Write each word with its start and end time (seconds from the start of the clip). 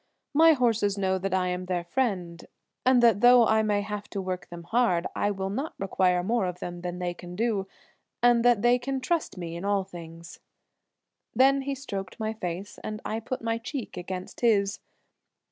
My 0.33 0.53
horses 0.53 0.97
know 0.97 1.19
that 1.19 1.31
I 1.31 1.49
am 1.49 1.65
their 1.65 1.83
friend, 1.83 2.43
and 2.87 3.03
that, 3.03 3.21
though 3.21 3.45
I 3.45 3.61
may 3.61 3.81
have 3.81 4.09
to 4.09 4.19
work 4.19 4.49
them 4.49 4.63
hard, 4.63 5.05
I 5.15 5.29
will 5.29 5.51
not 5.51 5.75
require 5.77 6.23
more 6.23 6.47
of 6.47 6.57
them 6.59 6.81
than 6.81 6.97
they 6.97 7.13
can 7.13 7.35
do, 7.35 7.67
and 8.23 8.43
that 8.43 8.63
they 8.63 8.79
can 8.79 8.99
trust 8.99 9.37
me 9.37 9.55
in 9.55 9.63
all 9.63 9.83
things." 9.83 10.39
Then 11.35 11.61
he 11.61 11.75
stroked 11.75 12.19
my 12.19 12.33
face, 12.33 12.79
and 12.83 12.99
I 13.05 13.19
put 13.19 13.43
my 13.43 13.59
cheek 13.59 13.95
against 13.95 14.39
his. 14.41 14.79